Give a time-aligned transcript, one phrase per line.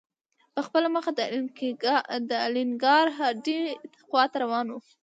[0.53, 1.11] په خپله مخه
[2.29, 3.61] د الینګار هډې
[4.07, 4.75] خواته روان و.